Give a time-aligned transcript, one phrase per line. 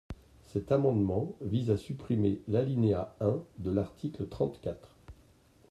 [0.47, 4.97] Cet amendement vise à supprimer l’alinéa un de l’article trente-quatre.